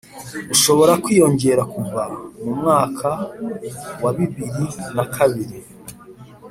[0.53, 2.03] ushobora kwiyongera kuva
[2.41, 3.09] mu mwaka
[4.01, 5.57] wa bibiri na kabiri